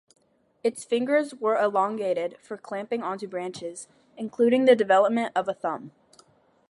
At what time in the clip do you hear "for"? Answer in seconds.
2.41-2.57